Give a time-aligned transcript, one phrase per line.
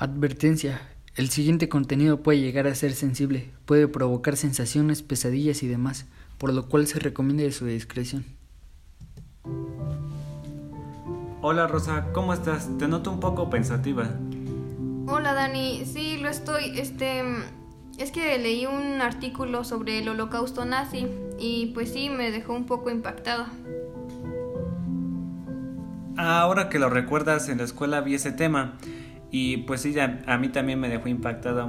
[0.00, 0.80] Advertencia.
[1.16, 6.06] El siguiente contenido puede llegar a ser sensible, puede provocar sensaciones, pesadillas y demás,
[6.38, 8.24] por lo cual se recomienda de su discreción.
[11.42, 12.68] Hola Rosa, ¿cómo estás?
[12.78, 14.08] Te noto un poco pensativa.
[15.08, 16.78] Hola Dani, sí, lo estoy.
[16.78, 17.24] Este,
[17.98, 21.08] es que leí un artículo sobre el holocausto nazi
[21.40, 23.48] y pues sí, me dejó un poco impactada.
[26.16, 28.78] Ahora que lo recuerdas, en la escuela vi ese tema
[29.30, 31.68] y pues sí, a, mí también me dejó impactada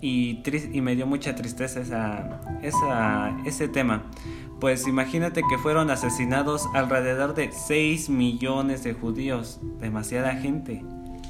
[0.00, 4.04] y, y me dio mucha tristeza esa, esa, ese tema.
[4.60, 10.82] Pues imagínate que fueron asesinados alrededor de 6 millones de judíos, demasiada gente.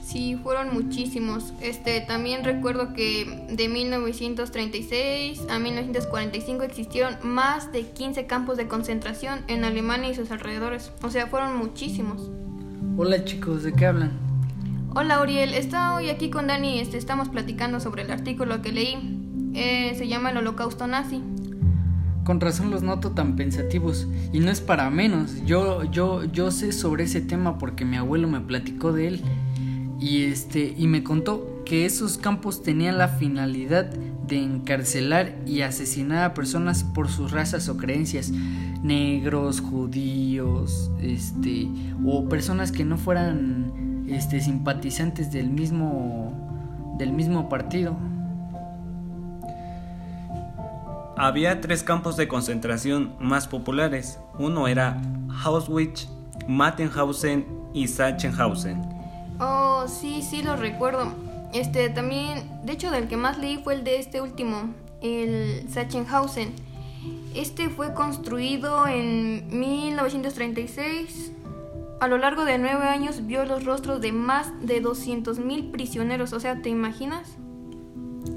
[0.04, 1.52] Sí, fueron muchísimos.
[1.60, 9.40] Este, también recuerdo que de 1936 a 1945 existieron más de 15 campos de concentración
[9.48, 10.92] en Alemania y sus alrededores.
[11.02, 12.30] O sea, fueron muchísimos.
[12.96, 14.25] Hola chicos, ¿de qué hablan?
[14.98, 18.96] Hola Uriel, estoy aquí con Dani, este, estamos platicando sobre el artículo que leí.
[19.52, 21.20] Eh, se llama El Holocausto Nazi.
[22.24, 25.44] Con razón los noto tan pensativos y no es para menos.
[25.44, 29.22] Yo yo yo sé sobre ese tema porque mi abuelo me platicó de él
[30.00, 36.24] y este y me contó que esos campos tenían la finalidad de encarcelar y asesinar
[36.24, 38.30] a personas por sus razas o creencias,
[38.82, 41.68] negros, judíos, este
[42.02, 47.96] o personas que no fueran este, simpatizantes del mismo, del mismo partido.
[51.16, 54.18] Había tres campos de concentración más populares.
[54.38, 55.00] Uno era
[55.44, 56.08] Auschwitz,
[56.46, 58.82] Mattenhausen y Sachsenhausen.
[59.40, 61.12] Oh, sí, sí lo recuerdo.
[61.54, 66.52] Este también, de hecho, del que más leí fue el de este último, el Sachsenhausen.
[67.34, 71.32] Este fue construido en 1936
[72.00, 76.32] a lo largo de nueve años vio los rostros de más de 200.000 prisioneros.
[76.32, 77.36] O sea, ¿te imaginas?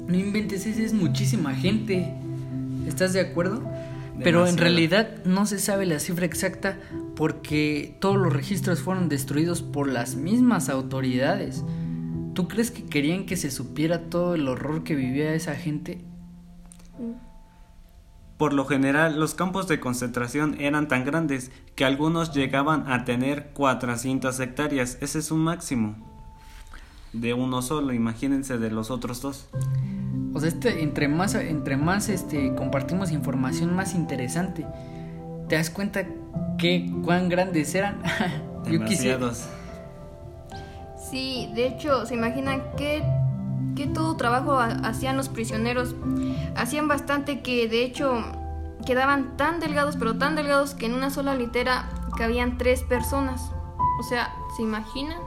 [0.06, 2.14] No inventes, esa es muchísima gente.
[2.86, 3.62] ¿Estás de acuerdo?
[4.22, 6.78] Pero en realidad no se sabe la cifra exacta
[7.16, 11.64] porque todos los registros fueron destruidos por las mismas autoridades.
[12.34, 16.04] ¿Tú crees que querían que se supiera todo el horror que vivía esa gente?
[16.98, 17.29] Mm.
[18.40, 23.50] Por lo general, los campos de concentración eran tan grandes que algunos llegaban a tener
[23.52, 24.96] 400 hectáreas.
[25.02, 25.94] Ese es un máximo
[27.12, 29.46] de uno solo, imagínense de los otros dos.
[30.32, 34.66] O sea, este, entre más, entre más este, compartimos información, más interesante.
[35.50, 36.06] ¿Te das cuenta
[36.56, 38.00] que cuán grandes eran?
[38.64, 39.44] Demasiados.
[41.10, 43.02] Sí, de hecho, se imaginan que
[43.86, 45.94] todo trabajo hacían los prisioneros.
[46.56, 48.22] Hacían bastante que de hecho
[48.86, 53.52] quedaban tan delgados, pero tan delgados que en una sola litera cabían tres personas.
[53.98, 55.18] O sea, ¿se imaginan?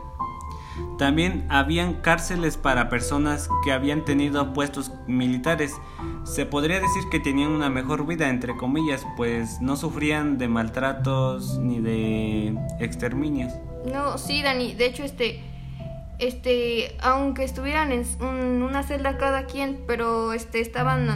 [0.97, 5.75] También habían cárceles para personas que habían tenido puestos militares.
[6.23, 11.59] Se podría decir que tenían una mejor vida, entre comillas, pues no sufrían de maltratos
[11.59, 13.53] ni de exterminios.
[13.91, 14.73] No, sí, Dani.
[14.73, 15.43] De hecho, este,
[16.19, 18.06] este, aunque estuvieran en
[18.62, 21.07] una celda cada quien, pero este, estaban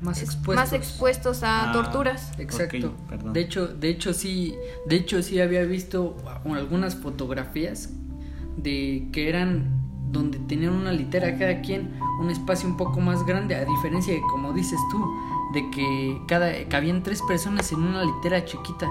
[0.00, 2.32] más expuestos, más expuestos a ah, torturas.
[2.38, 2.94] Exacto.
[3.32, 4.54] de hecho, de hecho sí,
[4.86, 7.90] de hecho sí había visto algunas fotografías
[8.56, 13.54] de que eran donde tenían una litera cada quien, un espacio un poco más grande,
[13.54, 15.04] a diferencia de como dices tú,
[15.52, 18.88] de que cada cabían tres personas en una litera chiquita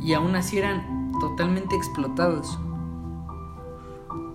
[0.00, 2.58] y aún así eran totalmente explotados.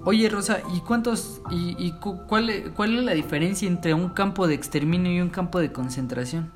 [0.06, 1.94] Oye Rosa, ¿y cuántos y,
[2.28, 6.52] cuál, cuál es la diferencia entre un campo de exterminio y un campo de concentración?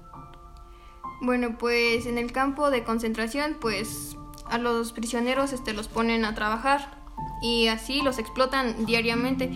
[1.21, 4.17] Bueno, pues en el campo de concentración, pues
[4.49, 7.01] a los prisioneros este los ponen a trabajar
[7.41, 9.49] y así los explotan diariamente.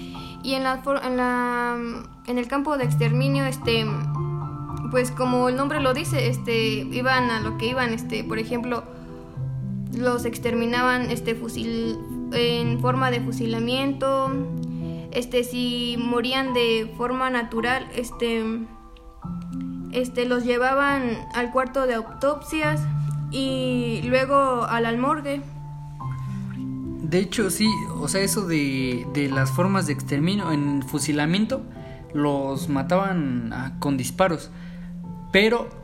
[0.44, 1.78] Y en la en la
[2.28, 3.86] en el campo de exterminio este
[4.92, 8.84] pues como el nombre lo dice, este iban a lo que iban, este, por ejemplo,
[9.94, 11.98] los exterminaban este fusil
[12.34, 14.32] en forma de fusilamiento,
[15.12, 18.44] este si morían de forma natural, este
[19.92, 22.82] este los llevaban al cuarto de autopsias
[23.30, 25.42] y luego al almorgue.
[27.02, 31.62] De hecho, sí, o sea, eso de, de las formas de exterminio en fusilamiento
[32.14, 34.50] los mataban con disparos.
[35.34, 35.81] Pero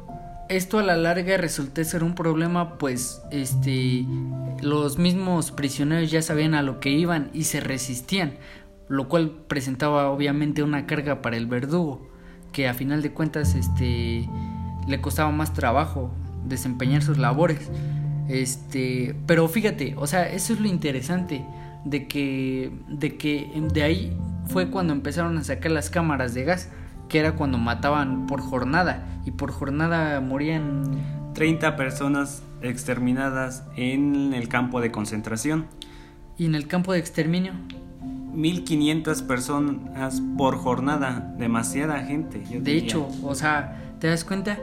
[0.50, 4.06] esto a la larga resultó ser un problema, pues este
[4.62, 8.38] los mismos prisioneros ya sabían a lo que iban y se resistían,
[8.88, 12.10] lo cual presentaba obviamente una carga para el verdugo,
[12.52, 14.28] que a final de cuentas este
[14.88, 16.12] le costaba más trabajo
[16.46, 17.70] desempeñar sus labores.
[18.30, 21.46] Este, pero fíjate, o sea, eso es lo interesante
[21.86, 24.18] de que de que de ahí
[24.48, 26.70] fue cuando empezaron a sacar las cámaras de gas,
[27.10, 30.84] que era cuando mataban por jornada y por jornada morían
[31.34, 35.68] 30 personas exterminadas en el campo de concentración.
[36.38, 37.54] ¿Y en el campo de exterminio?
[38.34, 42.40] 1500 personas por jornada, demasiada gente.
[42.40, 44.58] de hecho, o sea, ¿te das cuenta?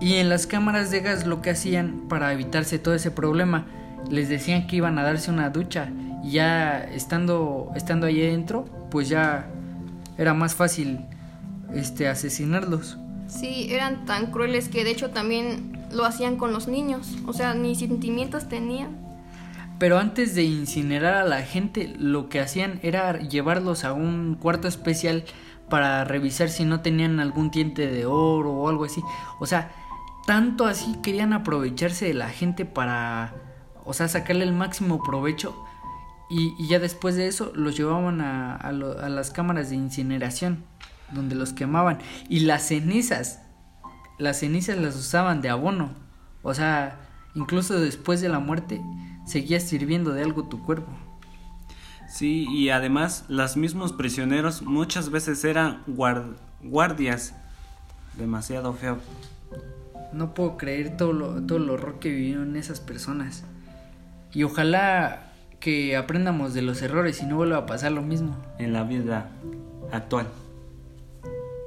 [0.00, 3.66] Y en las cámaras de gas lo que hacían para evitarse todo ese problema,
[4.08, 5.90] les decían que iban a darse una ducha
[6.22, 9.46] y ya estando estando ahí adentro, pues ya
[10.16, 11.00] era más fácil
[11.74, 12.98] este asesinarlos.
[13.28, 17.54] Sí, eran tan crueles que de hecho también lo hacían con los niños, o sea,
[17.54, 18.98] ni sentimientos tenían.
[19.78, 24.68] Pero antes de incinerar a la gente, lo que hacían era llevarlos a un cuarto
[24.68, 25.24] especial
[25.70, 29.00] para revisar si no tenían algún diente de oro o algo así.
[29.38, 29.72] O sea,
[30.26, 33.34] tanto así querían aprovecharse de la gente para,
[33.84, 35.64] o sea, sacarle el máximo provecho.
[36.28, 40.64] Y, ya después de eso los llevaban a, a las cámaras de incineración,
[41.12, 41.98] donde los quemaban.
[42.28, 43.42] Y las cenizas,
[44.18, 45.90] las cenizas las usaban de abono.
[46.42, 47.00] O sea,
[47.34, 48.80] incluso después de la muerte
[49.26, 50.90] seguía sirviendo de algo tu cuerpo.
[52.08, 57.34] Sí, y además los mismos prisioneros muchas veces eran guardias.
[58.18, 58.98] Demasiado feo.
[60.12, 63.44] No puedo creer todo lo, todo el horror que vivieron esas personas.
[64.32, 65.30] Y ojalá
[65.60, 68.36] que aprendamos de los errores y no vuelva a pasar lo mismo.
[68.58, 69.28] En la vida
[69.92, 70.26] actual.